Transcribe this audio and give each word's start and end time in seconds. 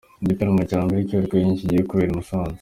Ni 0.19 0.25
igitaramo 0.25 0.63
cya 0.69 0.79
mbere 0.85 0.99
cy’urwenya 1.07 1.53
kigiye 1.59 1.87
kubera 1.89 2.11
i 2.13 2.15
Musanze. 2.17 2.49